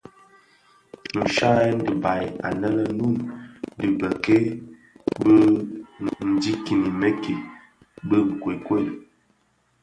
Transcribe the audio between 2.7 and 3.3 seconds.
lè Noun